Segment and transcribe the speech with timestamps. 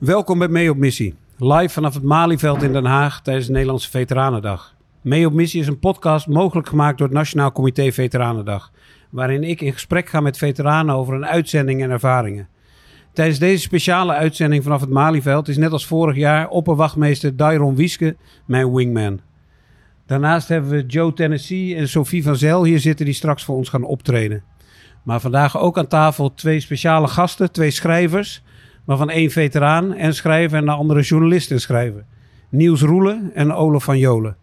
[0.00, 1.14] Welkom bij Mee op Missie.
[1.38, 4.74] Live vanaf het Malieveld in Den Haag tijdens de Nederlandse Veteranendag.
[5.00, 8.72] Mee op Missie is een podcast mogelijk gemaakt door het Nationaal Comité Veteranendag.
[9.10, 12.48] Waarin ik in gesprek ga met veteranen over een uitzending en ervaringen.
[13.12, 18.16] Tijdens deze speciale uitzending vanaf het Malieveld is net als vorig jaar opperwachtmeester Dairon Wieske
[18.44, 19.20] mijn wingman.
[20.06, 23.68] Daarnaast hebben we Joe Tennessee en Sophie van Zel hier zitten die straks voor ons
[23.68, 24.42] gaan optreden.
[25.02, 28.42] Maar vandaag ook aan tafel twee speciale gasten, twee schrijvers
[28.86, 32.04] waarvan één veteraan en schrijver en de andere journalist en schrijver.
[32.48, 34.36] Niels Roelen en Olaf van Jolen.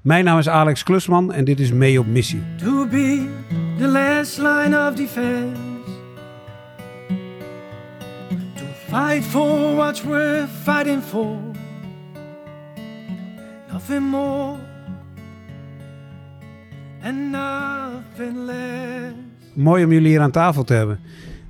[0.00, 2.42] Mijn naam is Alex Klusman en dit is Mee op Missie.
[2.56, 3.26] To be
[3.78, 5.60] the last line of defense.
[8.54, 8.64] To
[8.96, 11.36] fight for what's worth fighting for.
[13.72, 14.56] Nothing more
[17.02, 19.14] and nothing less.
[19.54, 21.00] Mooi om jullie hier aan tafel te hebben.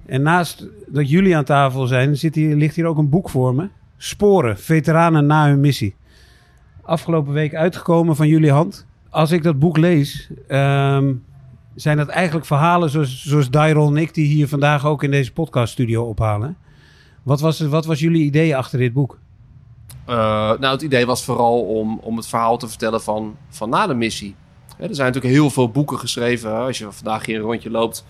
[0.09, 3.55] En naast dat jullie aan tafel zijn, zit hier, ligt hier ook een boek voor
[3.55, 3.69] me.
[3.97, 5.95] Sporen, veteranen na hun missie.
[6.83, 8.87] Afgelopen week uitgekomen van jullie hand.
[9.11, 11.15] Als ik dat boek lees, ehm,
[11.75, 14.15] zijn dat eigenlijk verhalen zoals, zoals en ik...
[14.15, 16.57] die hier vandaag ook in deze podcaststudio ophalen.
[17.23, 19.19] Wat was, wat was jullie idee achter dit boek?
[20.09, 20.15] Uh,
[20.59, 23.95] nou, het idee was vooral om, om het verhaal te vertellen van, van na de
[23.95, 24.35] missie.
[24.79, 26.59] er zijn natuurlijk heel veel boeken geschreven.
[26.59, 28.05] Als je vandaag hier een rondje loopt,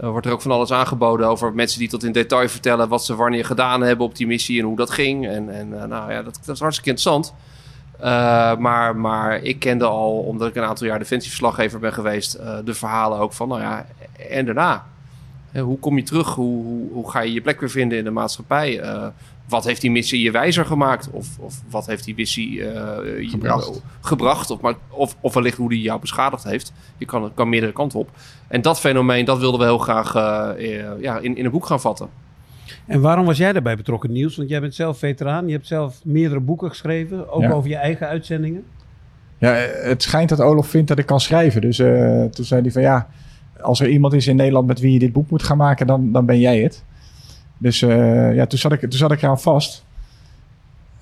[0.00, 3.04] uh, wordt er ook van alles aangeboden over mensen die tot in detail vertellen wat
[3.04, 5.26] ze wanneer gedaan hebben op die missie en hoe dat ging.
[5.26, 7.34] En, en uh, nou ja, dat, is hartstikke interessant.
[8.00, 12.74] Uh, maar, maar ik kende al, omdat ik een aantal jaar defensieverslaggever ben geweest, de
[12.74, 13.86] verhalen ook van, nou ja,
[14.30, 14.86] en daarna.
[15.52, 16.34] hoe kom je terug?
[16.34, 18.80] Hoe, hoe, hoe, ga je je plek weer vinden in de maatschappij?
[19.54, 21.10] Wat heeft die missie je wijzer gemaakt?
[21.10, 22.70] Of, of wat heeft die missie uh,
[23.30, 23.66] gebracht?
[23.66, 26.72] Je, gebracht of, maar, of, of wellicht hoe die jou beschadigd heeft.
[26.98, 28.10] Je kan, kan meerdere kanten op.
[28.48, 31.80] En dat fenomeen, dat wilden we heel graag uh, ja, in, in een boek gaan
[31.80, 32.08] vatten.
[32.86, 34.36] En waarom was jij daarbij betrokken, Niels?
[34.36, 35.46] Want jij bent zelf veteraan.
[35.46, 37.50] Je hebt zelf meerdere boeken geschreven, ook ja.
[37.50, 38.64] over je eigen uitzendingen.
[39.38, 41.60] Ja, het schijnt dat Olof vindt dat ik kan schrijven.
[41.60, 43.08] Dus uh, toen zei hij van ja,
[43.60, 46.12] als er iemand is in Nederland met wie je dit boek moet gaan maken, dan,
[46.12, 46.84] dan ben jij het.
[47.58, 49.84] Dus uh, ja, toen zat ik, toen zat ik eraan vast.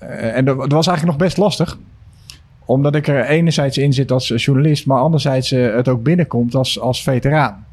[0.03, 1.77] Uh, en dat, was eigenlijk nog best lastig.
[2.65, 6.79] Omdat ik er enerzijds in zit als journalist, maar anderzijds uh, het ook binnenkomt als,
[6.79, 7.65] als veteraan.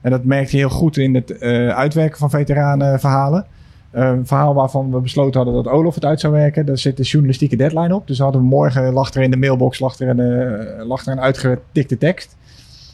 [0.00, 1.40] En dat merkte je heel goed in het
[1.74, 3.46] uitwerken van veteranenverhalen.
[3.90, 6.66] een verhaal waarvan we besloten hadden dat Olof het uit zou werken.
[6.66, 8.06] Daar zit de journalistieke deadline op.
[8.06, 11.20] Dus hadden we morgen, lag er in de mailbox lag er een, lag er een
[11.20, 12.36] uitgetikte tekst.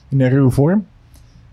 [0.09, 0.87] In een ruwe vorm.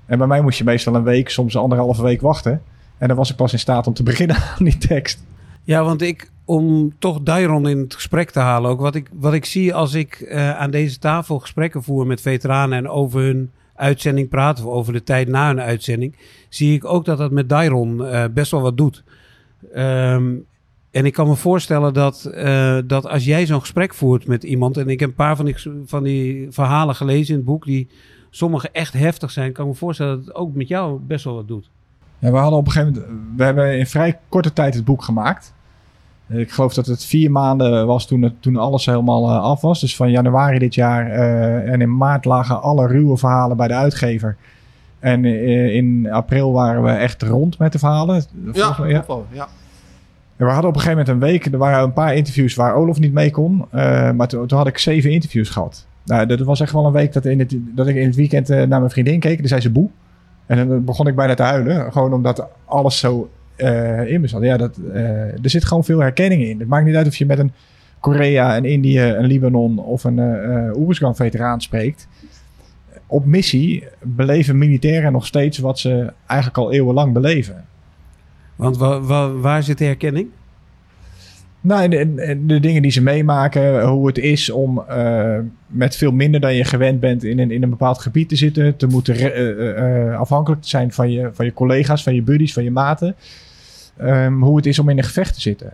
[0.06, 2.62] En bij mij moest je meestal een week, soms anderhalve week wachten.
[2.98, 5.24] En dan was ik pas in staat om te beginnen aan die tekst.
[5.64, 8.80] Ja, want ik, om toch Dairon in het gesprek te halen ook.
[8.80, 12.78] Wat ik, wat ik zie als ik uh, aan deze tafel gesprekken voer met veteranen
[12.78, 14.60] en over hun uitzending praat.
[14.60, 16.16] Of over de tijd na hun uitzending.
[16.50, 19.04] Zie ik ook dat dat met Dairon uh, best wel wat doet.
[19.76, 20.46] Um,
[20.96, 24.78] en ik kan me voorstellen dat, uh, dat als jij zo'n gesprek voert met iemand.
[24.78, 27.66] En ik heb een paar van die, van die verhalen gelezen in het boek.
[27.66, 27.88] Die
[28.30, 29.52] sommige echt heftig zijn.
[29.52, 31.70] Kan ik me voorstellen dat het ook met jou best wel wat doet.
[32.20, 35.04] Ja, we hadden op een gegeven moment, we hebben in vrij korte tijd het boek
[35.04, 35.54] gemaakt.
[36.28, 39.80] Ik geloof dat het vier maanden was toen, het, toen alles helemaal uh, af was.
[39.80, 43.74] Dus van januari dit jaar uh, en in maart lagen alle ruwe verhalen bij de
[43.74, 44.36] uitgever.
[45.00, 48.24] En uh, in april waren we echt rond met de verhalen.
[48.54, 49.06] Ja, mij, ja.
[49.32, 49.48] ja.
[50.38, 52.76] En we hadden op een gegeven moment een week, er waren een paar interviews waar
[52.76, 53.66] Olof niet mee kon.
[54.16, 55.86] maar toen, toen had ik zeven interviews gehad.
[56.06, 58.48] Nou, dat was echt wel een week dat, in het, dat ik in het weekend
[58.48, 59.38] naar mijn vriendin keek.
[59.38, 59.90] Toen zei ze boe.
[60.46, 61.92] En dan begon ik bijna te huilen.
[61.92, 64.42] Gewoon omdat alles zo uh, in me zat.
[64.42, 66.60] Ja, dat, uh, er zit gewoon veel herkenning in.
[66.60, 67.52] Het maakt niet uit of je met een
[68.00, 72.08] Korea, een Indië, een Libanon of een uh, Oeruzgan-veteraan spreekt.
[73.08, 77.66] Op missie beleven militairen nog steeds wat ze eigenlijk al eeuwenlang beleven.
[78.56, 80.28] Want wa wa waar zit de herkenning?
[81.66, 81.90] Nou,
[82.46, 85.38] de, dingen die ze meemaken, hoe het is om uh,
[85.68, 88.76] met veel minder dan je gewend bent in een, in een bepaald gebied te zitten,
[88.78, 92.64] te moeten uh, uh, afhankelijk zijn van je, van je collega's, van je buddies, van
[92.64, 93.16] je maten.
[94.02, 95.72] Um, hoe het is om in een gevecht te zitten.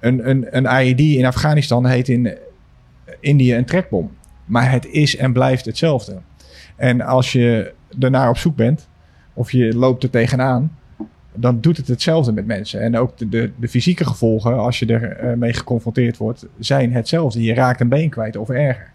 [0.00, 2.36] een, een, een IED in Afghanistan heet in
[3.20, 4.10] Indië een trekbom.
[4.44, 6.16] Maar het is en blijft hetzelfde.
[6.76, 8.88] En als je ernaar op zoek bent,
[9.34, 10.78] of je loopt er tegenaan,
[11.34, 12.80] dan doet het hetzelfde met mensen.
[12.80, 17.42] En ook de, de, de fysieke gevolgen, als je ermee mee geconfronteerd wordt, zijn hetzelfde.
[17.42, 18.90] Je raakt een been kwijt of erger.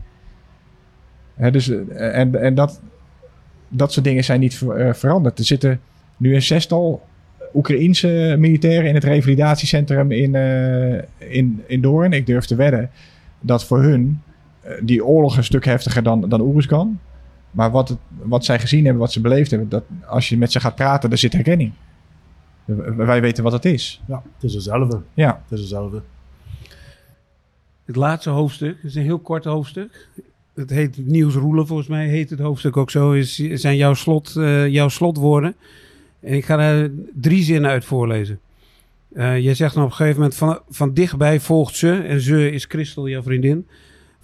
[1.34, 2.82] He, dus, en en dat,
[3.68, 5.40] dat soort dingen zijn niet uh, veranderd.
[5.40, 5.80] Er zitten
[6.18, 7.04] nu een zestal
[7.54, 10.36] Oekraïense militairen in het revalidatiecentrum in,
[11.18, 12.14] in, in Doorn.
[12.14, 12.90] Ik durf te wedden
[13.40, 14.22] dat voor hun
[14.82, 17.00] die oorlog een stuk heftiger dan, dan Oeruzgan.
[17.52, 20.52] Maar wat, het, wat zij gezien hebben, wat ze beleefd hebben, dat als je met
[20.52, 21.72] ze gaat praten, daar zit herkenning.
[22.96, 24.02] Wij weten wat het is.
[24.08, 25.02] Ja, het is hetzelfde.
[25.14, 25.42] Ja.
[25.44, 26.02] Het is hetzelfde.
[27.86, 30.08] Het laatste hoofdstuk is een heel kort hoofdstuk.
[30.54, 33.12] Het heet Nieuws Roelen, volgens mij heet het hoofdstuk ook zo.
[33.12, 35.56] Is, zijn jouw, slot, eh, jouw slotwoorden.
[36.20, 38.40] En ik ga er drie zinnen uit voorlezen.
[39.14, 42.52] Uh, je zegt dan op een gegeven moment: van, van dichtbij volgt ze, en ze
[42.52, 43.68] is Christel, jouw vriendin.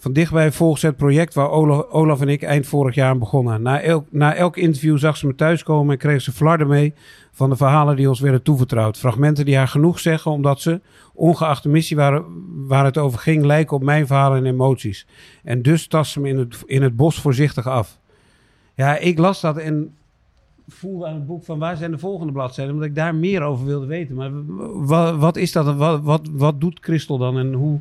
[0.02, 1.50] Van dichtbij volgt het project waar
[1.92, 3.62] Olaf, en ik eind vorig jaar aan begonnen.
[3.62, 6.94] Na elk, na elk interview zag ze me thuiskomen en kreeg ze flarden mee
[7.32, 8.98] van de verhalen die ons werden toevertrouwd.
[8.98, 10.82] Fragmenten die haar genoeg zeggen, omdat ze,
[11.14, 12.22] ongeacht de missie waar,
[12.68, 15.08] waar het over ging, lijken op mijn verhalen en emoties.
[15.44, 18.00] En dus tast ze me in het, in het bos voorzichtig af.
[18.76, 19.96] Ja, ik las dat en
[20.68, 23.66] voelde aan het boek van waar zijn de volgende bladzijden, omdat ik daar meer over
[23.66, 24.16] wilde weten.
[24.16, 24.32] Maar
[24.86, 25.76] wat, wat is dat?
[25.76, 27.80] Wat, wat, wat doet Christel dan en hoe,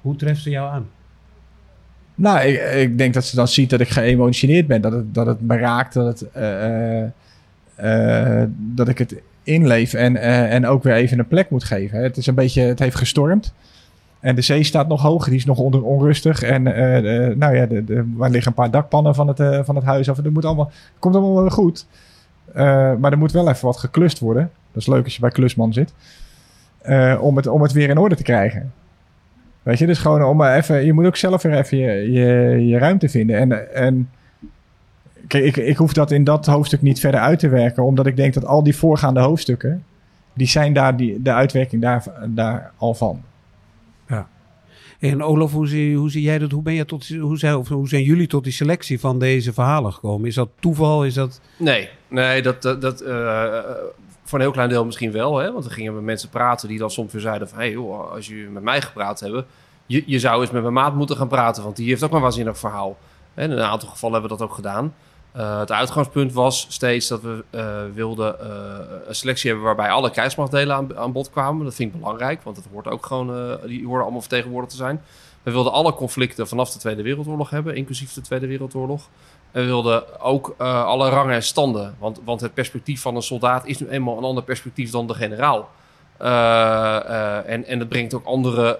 [0.00, 0.86] hoe treft ze jou aan?
[2.14, 4.80] Nou, ik, ik, denk dat ze dan ziet dat ik geëmotioneerd ben.
[4.80, 7.02] Dat het, dat het me raakt, dat, het, uh,
[7.84, 10.16] uh, dat ik het inleef en,
[10.50, 12.02] en ook weer even een plek moet geven.
[12.02, 13.52] Het, is een beetje, het heeft gestormd.
[14.20, 16.42] En de zee staat nog hoog, die is nog onder, onrustig.
[16.42, 16.62] En
[17.38, 20.16] nou ja, de, de, er liggen een paar dakpannen van het, van het huis af.
[20.16, 21.86] Het moet allemaal, komt allemaal wel goed.
[22.98, 24.50] maar er moet wel even wat geklust worden.
[24.72, 25.92] Dat is leuk als je bij klusman zit.
[27.20, 28.72] om, het, om het weer in orde te krijgen.
[29.62, 32.78] Weet je, dus gewoon om even, je moet ook zelf weer even je, je, je
[32.78, 33.36] ruimte vinden.
[33.36, 34.10] En, en
[35.26, 38.16] kijk, ik, ik hoef dat in dat hoofdstuk niet verder uit te werken, omdat ik
[38.16, 39.84] denk dat al die voorgaande hoofdstukken,
[40.34, 43.22] die zijn daar die, de uitwerking daar, daar al van.
[44.08, 44.28] Ja.
[45.00, 46.50] En Olaf, hoe zie, hoe zie jij dat?
[46.50, 49.52] Hoe, ben je tot, hoe, zijn, of hoe zijn jullie tot die selectie van deze
[49.52, 50.28] verhalen gekomen?
[50.28, 51.04] Is dat toeval?
[51.04, 51.40] Is dat...
[51.56, 53.54] Nee, nee dat, dat, dat uh,
[54.32, 55.36] voor een heel klein deel misschien wel.
[55.36, 55.52] Hè?
[55.52, 57.58] Want we gingen met mensen praten die dan soms weer zeiden van...
[57.58, 57.76] hé hey,
[58.10, 59.46] als jullie met mij gepraat hebben...
[59.86, 61.62] Je, je zou eens met mijn maat moeten gaan praten...
[61.62, 62.96] want die heeft ook een waanzinnig verhaal.
[63.34, 64.94] En in een aantal gevallen hebben we dat ook gedaan.
[65.36, 68.48] Uh, het uitgangspunt was steeds dat we uh, wilden uh,
[69.06, 69.66] een selectie hebben...
[69.66, 71.64] waarbij alle krijgsmachtdelen aan, aan bod kwamen.
[71.64, 73.58] Dat vind ik belangrijk, want het hoort ook gewoon...
[73.66, 75.02] die horen allemaal vertegenwoordigd te zijn.
[75.42, 77.76] We wilden alle conflicten vanaf de Tweede Wereldoorlog hebben...
[77.76, 79.08] inclusief de Tweede Wereldoorlog.
[79.50, 81.96] En we wilden ook uh, alle rangen en standen.
[81.98, 85.14] Want, want het perspectief van een soldaat is nu eenmaal een ander perspectief dan de
[85.14, 85.68] generaal.
[86.20, 88.78] Uh, uh, en, en het brengt ook andere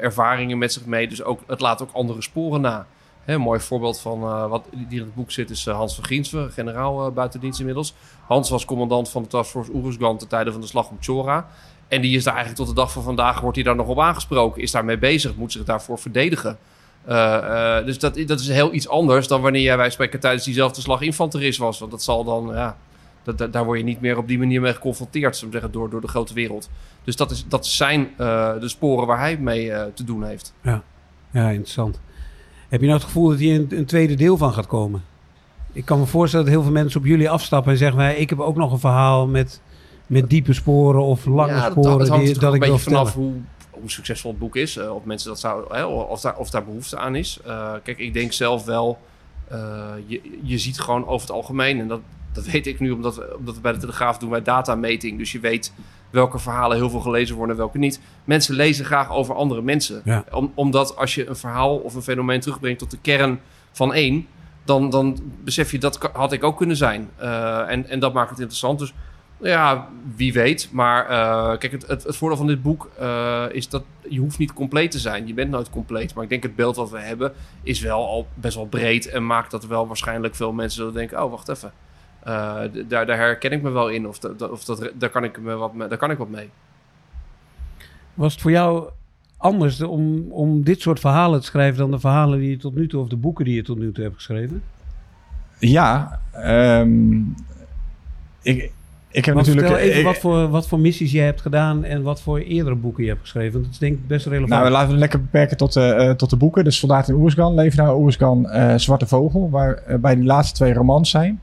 [0.00, 1.08] ervaringen met zich mee.
[1.08, 2.86] Dus ook, het laat ook andere sporen na.
[3.24, 6.50] Hè, een mooi voorbeeld van wat die in het boek zit is Hans van Gienswe,
[6.50, 7.94] generaal buitendienst inmiddels.
[8.26, 11.48] Hans was commandant van de Taskforce Oeruzgan ten tijde van de slag om Chora.
[11.88, 14.00] En die is daar eigenlijk tot de dag van vandaag, wordt hij daar nog op
[14.00, 14.62] aangesproken.
[14.62, 16.58] Is daarmee bezig, moet zich daarvoor verdedigen.
[17.08, 20.44] Uh, uh, dus dat, dat is heel iets anders dan wanneer jij bij spreken tijdens
[20.44, 21.78] diezelfde slag infanterist was.
[21.78, 22.76] Want dat zal dan, ja,
[23.22, 26.08] dat, daar word je niet meer op die manier mee geconfronteerd, zeggen, door, door de
[26.08, 26.68] grote wereld.
[27.04, 30.54] Dus dat, is, dat zijn uh, de sporen waar hij mee te doen heeft.
[30.62, 30.82] Ja.
[31.30, 32.00] ja, interessant.
[32.68, 35.04] Heb je nou het gevoel dat hier een, een, tweede deel van gaat komen?
[35.72, 38.40] Ik kan me voorstellen dat heel veel mensen op jullie afstappen en zeggen: Ik heb
[38.40, 39.60] ook nog een verhaal met,
[40.06, 41.98] met diepe sporen of lange ja, sporen.
[41.98, 43.32] Dat, dat die, dat ik wil vanaf hoe
[43.80, 44.76] hoe succesvol het boek is.
[44.76, 47.40] Uh, of mensen dat zouden, hè, of, daar, of daar behoefte aan is.
[47.46, 48.98] Uh, kijk, ik denk zelf wel,
[49.52, 52.00] uh, je, je ziet gewoon over het algemeen, en dat,
[52.32, 55.18] dat weet ik nu omdat we, omdat we bij de Telegraaf doen wij datameting.
[55.18, 55.72] Dus je weet
[56.10, 58.00] welke verhalen heel veel gelezen worden en welke niet.
[58.24, 60.00] Mensen lezen graag over andere mensen.
[60.04, 60.24] Ja.
[60.30, 63.40] Om, omdat als je een verhaal of een fenomeen terugbrengt tot de kern
[63.72, 64.26] van één,
[64.64, 67.08] dan, dan besef je dat had ik ook kunnen zijn.
[67.66, 68.78] en, en dat maakt het interessant.
[68.78, 68.94] Dus
[69.40, 70.68] ja, wie weet.
[70.72, 74.38] Maar uh, kijk, het, het, het, voordeel van dit boek uh, is dat je hoeft
[74.38, 75.26] niet compleet te zijn.
[75.26, 76.14] Je bent nooit compleet.
[76.14, 77.32] Maar ik denk het beeld wat we hebben
[77.62, 79.08] is wel al best wel breed.
[79.08, 81.24] En maakt dat wel waarschijnlijk veel mensen zullen denken...
[81.24, 81.72] oh, wacht even.
[82.26, 84.08] Uh, daar, daar herken ik me wel in.
[84.08, 86.50] Of, dat, of dat, daar, kan ik me wat, daar kan ik wat mee.
[88.14, 88.90] Was het voor jou
[89.36, 91.78] anders om, om dit soort verhalen te schrijven...
[91.78, 93.00] dan de verhalen die je tot nu toe...
[93.00, 94.62] of de boeken die je tot nu toe hebt geschreven?
[95.58, 97.34] Ja, um,
[98.42, 98.72] ik
[99.10, 99.66] ik heb maar natuurlijk.
[99.72, 102.76] Vertel even ik, wat, voor, wat voor missies jij hebt gedaan en wat voor eerdere
[102.76, 103.62] boeken je hebt geschreven.
[103.62, 104.50] Dat is denk ik best relevant.
[104.50, 106.64] Nou, laten we lekker beperken tot, uh, tot de boeken.
[106.64, 110.54] De Soldaat in Oersgan, Leven naar Oersgan, uh, Zwarte Vogel, waar uh, bij die laatste
[110.54, 111.40] twee romans zijn.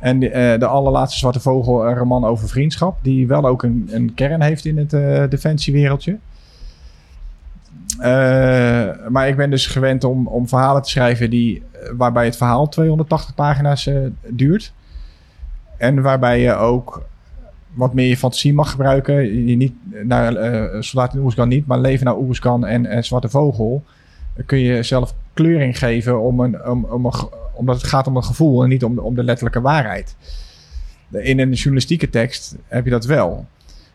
[0.00, 4.14] En de, de allerlaatste Zwarte Vogel, een roman over vriendschap, die wel ook een, een
[4.14, 4.90] kern heeft in het
[5.30, 6.18] defensiewereldje.
[9.08, 11.62] maar ik ben dus gewend om, om verhalen te schrijven die,
[11.96, 13.90] waarbij het verhaal 280 pagina's
[14.28, 14.72] duurt.
[15.76, 17.04] En waarbij je ook
[17.72, 19.46] wat meer je fantasie mag gebruiken.
[19.46, 23.28] Je niet naar uh, Soldaat in Oerskan niet, maar Leven naar Oerskan en, en Zwarte
[23.28, 23.84] Vogel.
[24.46, 27.10] kun je zelf kleuring geven om een, om, om
[27.52, 30.16] omdat het gaat om een gevoel en niet om, om de letterlijke waarheid.
[31.10, 33.46] In een journalistieke tekst heb je dat wel.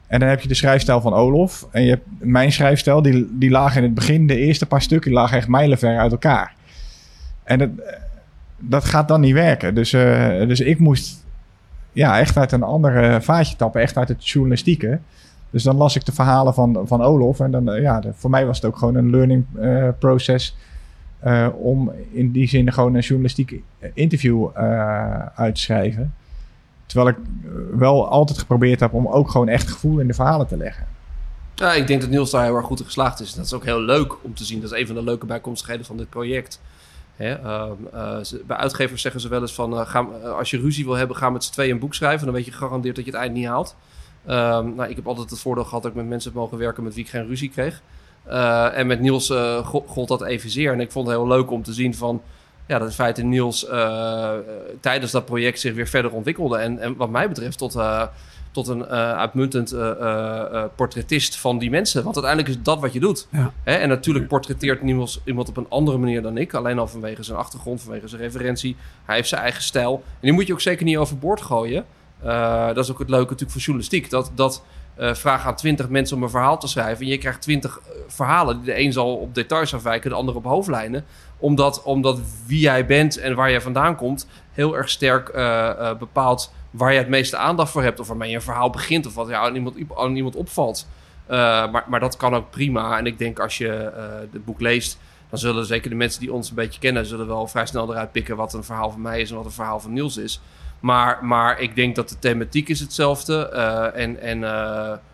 [0.07, 1.67] En dan heb je de schrijfstijl van Olof.
[1.71, 5.11] En je hebt mijn schrijfstijl, die, die lagen in het begin, de eerste paar stukken,
[5.11, 6.53] lagen echt mijlenver uit elkaar.
[7.43, 7.69] En dat,
[8.57, 9.75] dat gaat dan niet werken.
[9.75, 11.20] Dus, uh, dus ik moest
[11.91, 13.81] ja, echt uit een andere vaatje tappen.
[13.81, 14.99] Echt uit het journalistieke.
[15.49, 17.39] Dus dan las ik de verhalen van, van Olof.
[17.39, 20.55] En dan, eh, ja, voor mij was het ook gewoon een learning eh, proces.
[21.19, 23.61] eh, om in die zin gewoon een journalistiek
[23.93, 24.49] interview
[25.35, 26.13] uit te schrijven.
[26.85, 27.17] Terwijl ik
[27.77, 30.85] wel altijd geprobeerd heb om ook gewoon echt gevoel in de verhalen te leggen.
[31.55, 33.33] Ja, ik denk dat Niels daar heel erg goed in geslaagd is.
[33.33, 34.61] Dat is ook heel leuk om te zien.
[34.61, 36.61] Dat is een van de leuke bijkomstigheden van dit project.
[37.21, 39.73] Hè, ehm, eh, bij uitgevers zeggen ze wel eens van...
[39.73, 42.25] eh, ga, eh, als je ruzie wil hebben, ga met z'n tweeën een boek schrijven.
[42.25, 43.75] Dan weet je gegarandeerd dat je het eind niet haalt.
[44.25, 46.83] Ehm, nou, ik heb altijd het voordeel gehad dat ik met mensen heb mogen werken...
[46.83, 47.81] met wie ik geen ruzie kreeg.
[48.73, 49.27] En met Niels
[49.63, 50.73] go- gold dat evenzeer.
[50.73, 52.21] En ik vond het heel leuk om te zien van...
[52.67, 53.67] Ja, dat in feite Niels
[54.79, 56.57] tijdens dat project zich weer verder ontwikkelde.
[56.57, 57.75] En, en wat mij betreft tot...
[58.51, 62.03] tot een eh, uitmuntend eh, eh, portretist van die mensen.
[62.03, 63.27] Want uiteindelijk is dat wat je doet.
[63.31, 63.53] Ja.
[63.63, 63.75] Hè?
[63.75, 66.53] En natuurlijk portretteert Niels iemand op een andere manier dan ik.
[66.53, 68.75] Alleen al vanwege zijn achtergrond, vanwege zijn referentie.
[69.05, 69.93] Hij heeft zijn eigen stijl.
[69.93, 71.85] En die moet je ook zeker niet overboord gooien.
[72.73, 74.09] Dat is ook het leuke natuurlijk van journalistiek.
[74.09, 74.63] Dat, dat
[74.95, 77.05] eh vraag aan twintig mensen om een verhaal te schrijven.
[77.05, 78.63] En je krijgt twintig verhalen.
[78.63, 81.05] De een zal op details afwijken, de ander op hoofdlijnen.
[81.37, 84.27] Omdat, omdat wie jij bent en waar jij vandaan komt...
[84.51, 85.31] heel erg sterk
[85.99, 87.99] bepaalt waar je het meeste aandacht voor hebt.
[87.99, 89.05] Of waarmee je een verhaal begint.
[89.05, 90.87] Of wat jou aan iemand, aan iemand opvalt.
[91.25, 91.37] Eh,
[91.71, 92.97] maar, maar dat kan ook prima.
[92.97, 94.99] En ik denk als je eh het boek leest...
[95.29, 97.05] dan zullen zeker de mensen die ons een beetje kennen...
[97.05, 99.29] zullen wel vrij snel eruit pikken wat een verhaal van mij is...
[99.29, 100.41] en wat een verhaal van Niels is.
[100.79, 103.49] Maar, maar ik denk dat de thematiek is hetzelfde.
[103.49, 104.43] eh, en en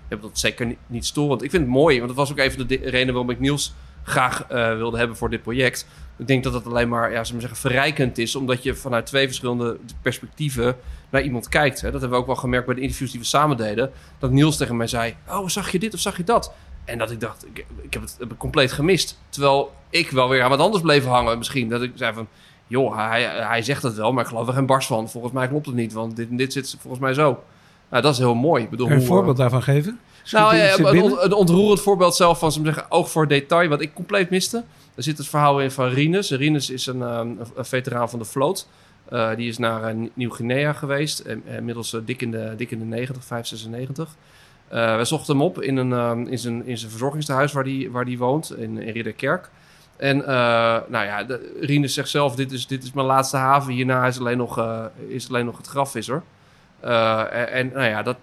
[0.07, 1.43] ik heb dat zeker niet, niet storend.
[1.43, 3.73] Ik vind het mooi, want dat was ook even de reden waarom ik Niels
[4.07, 5.87] graag eh, wilde hebben voor dit project.
[6.17, 9.77] Ik denk dat het alleen maar, ja, zeggen, verrijkend is, omdat je vanuit twee verschillende
[10.01, 10.75] perspectieven
[11.09, 11.81] naar iemand kijkt.
[11.81, 11.91] Hè.
[11.91, 13.91] Dat hebben we ook wel gemerkt bij de interviews die we samen deden.
[14.19, 16.53] Dat Niels tegen mij zei: Oh, zag je dit of zag je dat?
[16.85, 17.45] En dat ik dacht,
[17.81, 19.19] ik, heb het compleet gemist.
[19.29, 21.69] Terwijl ik wel weer aan wat anders bleef hangen, misschien.
[21.69, 22.27] Dat ik zei van.
[22.69, 25.09] Joh, hij, hij zegt het wel, maar ik geloof er geen barst van.
[25.09, 27.43] Volgens mij klopt het niet, want dit dit zit volgens mij zo.
[27.89, 28.63] Nou, dat is heel mooi.
[28.63, 29.99] Ik bedoel, een hoe, eh, voorbeeld daarvan geven?
[30.23, 33.69] Schiet nou ja, een, on- een ontroerend voorbeeld zelf van, we zeggen, oog voor detail,
[33.69, 34.63] wat ik compleet miste.
[34.95, 36.31] Er zit het verhaal in van Rinus.
[36.31, 38.67] Rinus is een, ehm, een veteraan van de vloot.
[39.09, 41.23] Eh, die is naar eh, Nieuw-Guinea geweest.
[41.45, 44.15] Inmiddels dik, in de, dik in de 90, 596.
[44.67, 47.87] Eh we zochten hem op in, een, ehm, in, zijn, in zijn verzorgingstehuis waar hij
[47.91, 49.49] waar die woont, in, in Ridderkerk.
[49.97, 50.17] En
[50.87, 53.73] nou ja, de, Rinus zegt zelf, dit is, dit is mijn laatste haven.
[53.73, 54.61] Hierna is alleen nog,
[55.07, 56.15] is alleen nog het graf is er.
[56.15, 56.21] Eh,
[56.81, 58.17] en, en nou ja, dat,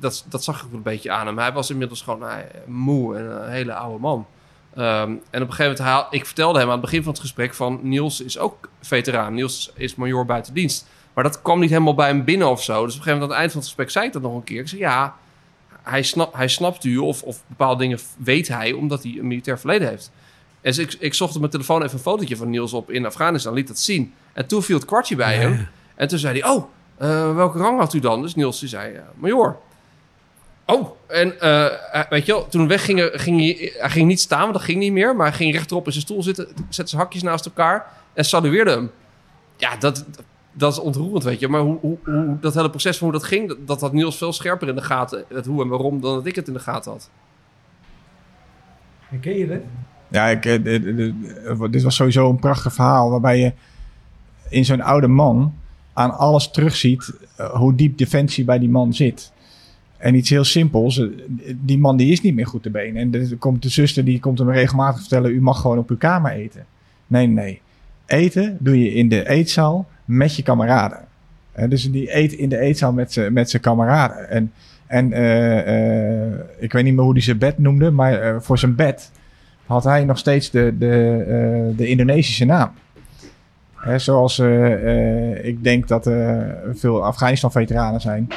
[0.00, 1.38] dat, dat zag ik een beetje aan hem.
[1.38, 4.26] Hij was inmiddels gewoon nou, moe en een hele oude man.
[4.74, 7.20] Ehm, en op een gegeven moment, haal- ik vertelde hem aan het begin van het
[7.20, 9.34] gesprek van Niels is ook veteraan.
[9.34, 10.86] Niels is major buiten dienst.
[11.12, 12.72] Maar dat kwam niet helemaal bij hem binnen of zo.
[12.72, 14.34] Dus op een gegeven moment aan het eind van het gesprek zei ik dat nog
[14.34, 14.60] een keer.
[14.60, 15.16] Ik zei ja,
[15.82, 19.58] hij, snap, hij snapt u of, of bepaalde dingen weet hij omdat hij een militair
[19.58, 20.10] verleden heeft.
[20.60, 23.06] En dus ik, ik zocht op mijn telefoon even een fotootje van Niels op in
[23.06, 24.14] Afghanistan, liet dat zien.
[24.32, 25.68] En toen viel het kwartje bij Ja, hem.
[25.94, 26.64] En toen zei hij, oh,
[27.02, 28.22] eh, welke rang had u dan?
[28.22, 29.56] Dus Niels die zei, eh, major.
[30.66, 34.40] Oh, en eh, weet je wel, toen we weggingen, ging hij, hij ging niet staan,
[34.40, 35.16] want dat ging niet meer.
[35.16, 38.70] Maar hij ging rechterop in zijn stoel zitten, zette zijn hakjes naast elkaar en salueerde
[38.70, 38.90] hem.
[39.56, 40.04] Ja, dat,
[40.52, 41.48] dat is ontroerend, weet je.
[41.48, 44.16] Maar hoe, hoe, hoe dat hele proces van hoe dat ging, dat, dat had Niels
[44.16, 45.24] veel scherper in de gaten.
[45.28, 47.10] Het hoe en waarom, dan dat ik het in de gaten had.
[49.20, 49.58] Ken je dat?
[50.08, 51.14] Ja, ik, dit- dit-
[51.70, 53.52] dit was sowieso een prachtig verhaal waarbij je
[54.48, 55.54] in zo'n oude man
[55.92, 59.32] aan alles terugziet eh, hoe diep defensie bij die man zit.
[59.96, 61.06] En iets heel simpels, eh,
[61.56, 62.96] die man die is niet meer goed te been.
[62.96, 65.96] En er komt de zuster die komt hem regelmatig vertellen, u mag gewoon op uw
[65.96, 66.64] kamer eten.
[67.06, 67.60] Nee, nee.
[68.06, 70.98] Eten doe je in de eetzaal met je kameraden.
[71.68, 74.30] Dus die eet in de eetzaal met zijn kameraden.
[74.30, 74.52] En,
[74.86, 79.10] en eh, ik weet niet meer hoe hij zijn bed noemde, maar voor zijn bed
[79.66, 82.70] had hij nog steeds de, de, de Indonesische naam.
[83.96, 84.72] Zoals eh,
[85.32, 88.28] eh, ik denk dat er veel Afghanistan-veteranen zijn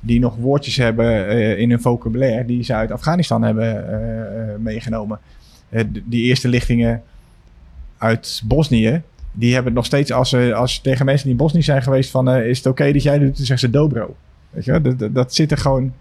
[0.00, 4.58] die nog woordjes hebben eh, in hun vocabulaire die ze uit Afghanistan hebben eh, eh,
[4.58, 5.18] meegenomen.
[5.68, 7.02] Eh, die eerste lichtingen
[7.98, 11.62] uit Bosnië, die hebben het nog steeds als ze als tegen mensen die in Bosnië
[11.62, 14.16] zijn geweest van eh, is het oké dat jij doet, dan zeggen ze dobro.
[14.50, 15.92] Weet je, dat, zit er gewoon.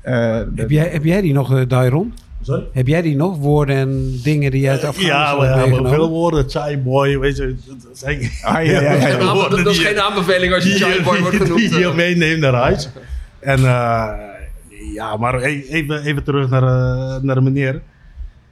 [0.00, 2.14] eh, Heb jij, heb jij die nog, eh Dairon?
[2.42, 2.64] Sorry?
[2.72, 5.90] Heb jij die nog, woorden en dingen die je uit Afghanistan Ja, hebt we hebben
[5.90, 6.50] veel woorden.
[6.50, 7.56] Chai boy, weet je.
[7.66, 9.32] dat zijn- Ah, ja, ja, ja, ja.
[9.34, 11.58] woorden dat is geen aanbeveling als je Giant Boy wordt genoemd.
[11.70, 11.94] Die je eh.
[11.94, 12.88] meeneemt naar huis.
[13.40, 14.12] En eh,
[14.94, 17.82] ja, maar e- even, even terug naar, eh, naar de meneer.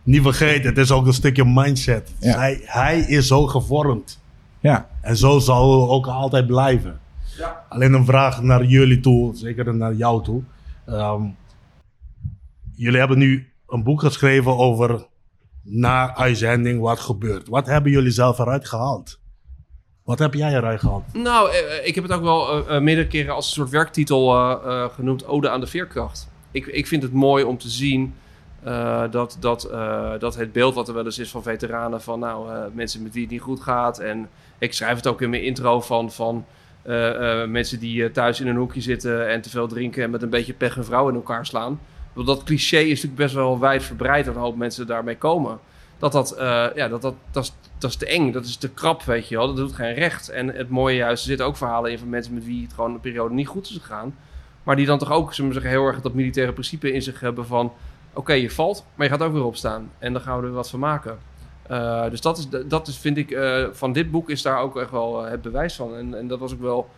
[0.02, 2.12] Niet vergeten, het is ook een stukje mindset.
[2.20, 2.38] Ja.
[2.38, 4.20] Hij, hij is zo gevormd.
[4.60, 4.88] ja.
[5.00, 6.98] En zo zal het ook altijd blijven.
[7.38, 7.64] Ja.
[7.68, 10.42] Alleen een vraag naar jullie toe, zeker naar jou toe.
[10.86, 11.22] Ehm,
[12.74, 15.06] jullie hebben nu een boek geschreven over
[15.62, 17.48] na uitzending wat gebeurt.
[17.48, 19.18] Wat hebben jullie zelf eruit gehaald?
[20.04, 21.02] Wat heb jij eruit gehad?
[21.12, 24.34] Nou, eh, ik heb het ook wel eh, eh, meerdere keren als een soort werktitel
[24.34, 26.28] eh, eh, genoemd: Ode aan de veerkracht.
[26.50, 28.14] Ik, ik vind het mooi om te zien
[28.62, 32.18] eh, dat, dat, eh, dat het beeld wat er wel eens is van veteranen, van
[32.18, 33.98] nou, eh, mensen met wie het niet goed gaat.
[33.98, 34.28] En
[34.58, 36.44] ik schrijf het ook in mijn intro van, van
[36.84, 40.10] eh, eh, mensen die eh, thuis in een hoekje zitten en te veel drinken en
[40.10, 41.80] met een beetje pech een vrouw in elkaar slaan.
[42.14, 45.58] Dat cliché is natuurlijk best wel wijdverbreid en een hoop mensen daarmee komen.
[45.98, 48.68] Dat dat, eh, ja, dat, dat, dat, is, dat is te eng, dat is te
[48.68, 49.46] krap, weet je wel.
[49.46, 50.28] Dat doet geen recht.
[50.28, 52.94] En het mooie juist, er zitten ook verhalen in van mensen met wie het gewoon
[52.94, 54.14] een periode niet goed is gegaan.
[54.62, 57.72] Maar die dan toch ook, zeggen, heel erg dat militaire principe in zich hebben van...
[58.12, 59.90] Oké, je valt, maar je gaat ook weer opstaan.
[59.98, 61.18] En dan gaan we er wat van maken.
[61.66, 64.76] Eh, dus dat is, dat is, vind ik, eh, van dit boek is daar ook
[64.76, 65.96] echt wel het bewijs van.
[65.96, 66.88] En, en dat was ook wel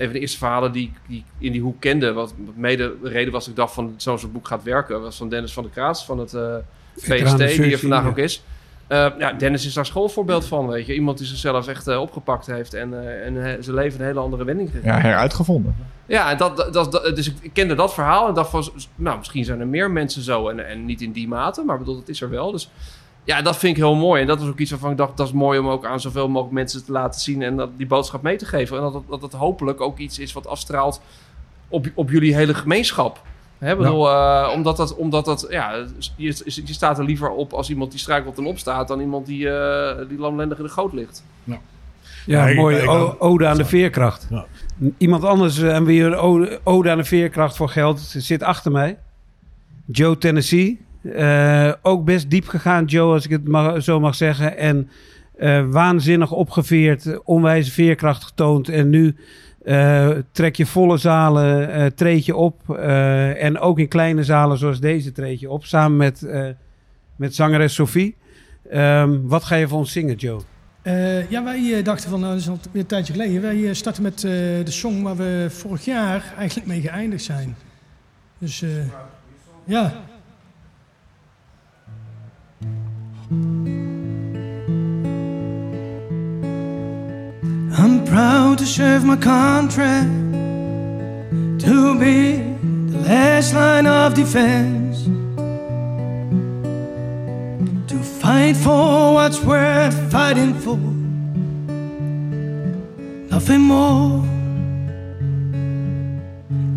[0.00, 2.12] een van de eerste verhalen die, ik- die ik in die hoek kende.
[2.12, 5.02] Wat mede de reden was dat ik dacht van zo'n soort boek gaat werken.
[5.02, 6.54] Was van Dennis van der Kraats van het eh,
[6.96, 8.08] VST, die er vandaag ja.
[8.08, 8.42] ook is.
[8.86, 10.94] Eh, ja, Dennis is daar schoolvoorbeeld van, weet je.
[10.94, 14.44] Iemand die zichzelf echt eh, opgepakt heeft en, eh, en zijn leven een hele andere
[14.44, 14.90] wending gegeven.
[14.92, 15.76] Ja, heruitgevonden.
[16.06, 19.44] Ja, en dat, dat, dat- dus ik kende dat verhaal en dacht van, nou, misschien
[19.44, 20.48] zijn er meer mensen zo.
[20.48, 22.50] En, en niet in die mate, maar ik bedoel, het is er wel.
[22.52, 22.70] Dus
[23.30, 24.20] ja, dat vind ik heel mooi.
[24.20, 26.28] En dat was ook iets waarvan ik dacht, dat is mooi om ook aan zoveel
[26.28, 28.76] mogelijk mensen te laten zien en dat, die boodschap mee te geven.
[28.76, 31.00] En dat het, dat het hopelijk ook iets is wat afstraalt
[31.68, 33.22] op, op jullie hele gemeenschap.
[33.58, 35.72] Hè, bedoel, eh, omdat dat, omdat dat, ja,
[36.16, 39.50] je, je staat er liever op als iemand die struikelt en opstaat dan iemand die,
[39.50, 41.24] eh, die lamlendig in de goot ligt.
[41.44, 41.58] Ja,
[42.26, 42.86] Ja, ik- mooi.
[43.18, 44.26] ode aan de veerkracht.
[44.30, 44.46] Ja.
[44.98, 48.72] Iemand anders eh, en wie een ode, ode aan de veerkracht voor geldt, zit achter
[48.72, 48.98] mij.
[49.86, 50.80] Joe Tennessee.
[51.02, 54.56] Eh, ook best diep gegaan, Joe, als ik het zo mag zeggen.
[54.56, 54.90] En
[55.36, 58.68] eh, waanzinnig opgeveerd, onwijze veerkracht getoond.
[58.68, 59.16] En nu
[59.64, 62.70] eh, trek je volle zalen, treed je op.
[63.38, 65.64] en ook in kleine zalen zoals deze treed je op.
[65.64, 66.26] Samen met,
[67.16, 68.16] met zangeres Sophie.
[68.70, 70.40] Ehm, wat ga je voor ons zingen, Joe?
[71.28, 73.42] Ja, wij dachten van, nou, dat is al een tijdje geleden.
[73.42, 77.56] Wij starten met de song waar we vorig jaar eigenlijk mee geëindigd zijn.
[78.38, 78.64] Dus
[79.64, 80.08] ja.
[87.80, 89.84] I'm proud to serve my country,
[91.60, 92.38] to be
[92.90, 94.80] the last line of defense.
[97.86, 100.76] to fight for what's worth fighting for.
[103.30, 104.24] Nothing more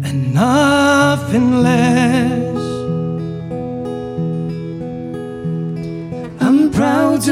[0.05, 2.52] and nothing less.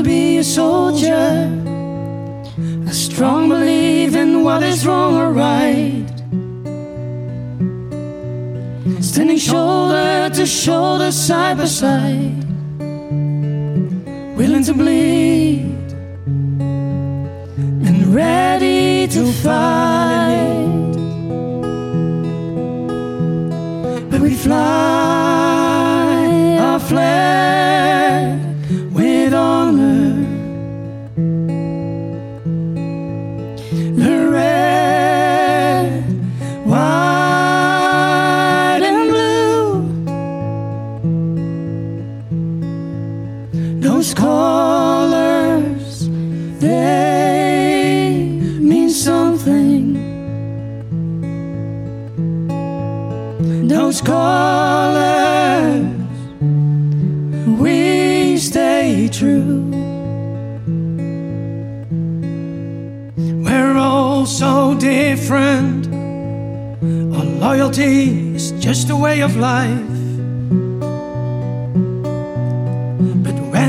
[0.04, 1.50] To be a soldier,
[2.88, 6.08] a strong belief in what is wrong or right.
[9.02, 12.44] Standing shoulder to shoulder, side by side
[14.38, 15.94] willing to bleed
[17.88, 20.11] and ready to fight.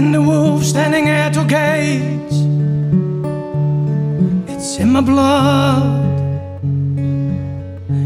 [0.03, 2.35] When the wolf's standing at our gates,
[4.53, 5.85] it's in my blood,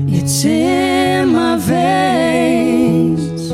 [0.07, 3.51] it's in my veins.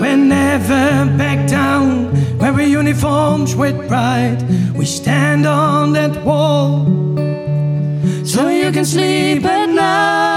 [0.00, 4.44] We'll never back down, wear our uniforms with pride.
[4.76, 6.86] We stand on that wall
[8.24, 10.36] so you can sleep at night.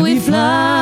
[0.00, 0.73] We fly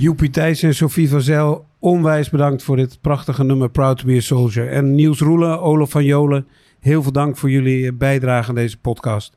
[0.00, 4.16] Joepie Thijs en Sophie van Zel, onwijs bedankt voor dit prachtige nummer Proud to be
[4.16, 4.68] a Soldier.
[4.68, 6.46] En Niels Roelen, Olaf van Jolen,
[6.78, 9.36] heel veel dank voor jullie bijdrage aan deze podcast.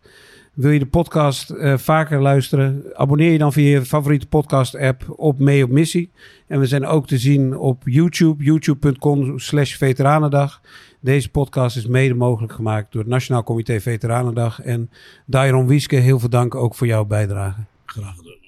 [0.53, 2.83] Wil je de podcast eh, vaker luisteren?
[2.93, 6.11] Abonneer je dan via je favoriete podcast app op Mee op Missie.
[6.47, 10.61] En we zijn ook te zien op YouTube, youtube.com slash veteranendag.
[10.99, 14.61] Deze podcast is mede mogelijk gemaakt door het Nationaal Comité Veteranendag.
[14.61, 14.89] En
[15.25, 17.59] Dairon Wieske, heel veel dank ook voor jouw bijdrage.
[17.85, 18.42] Graag gedaan.